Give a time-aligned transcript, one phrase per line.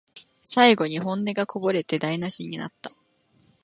[0.41, 2.89] 最後に本音がこぼれて台なしになった